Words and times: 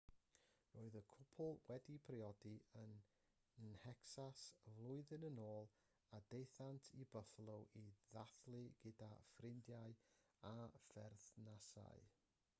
roedd 0.75 0.95
y 0.99 0.99
cwpl 1.09 1.57
wedi 1.65 1.95
priodi 2.05 2.53
yn 2.83 2.93
nhecsas 3.65 4.45
flwyddyn 4.61 5.25
yn 5.29 5.37
ôl 5.49 5.69
a 6.19 6.21
daethant 6.31 6.89
i 7.03 7.05
buffalo 7.15 7.57
i 7.81 7.83
ddathlu 8.09 8.63
gyda 8.87 9.11
ffrindiau 9.27 9.95
a 10.53 10.55
pherthnasau 10.95 12.03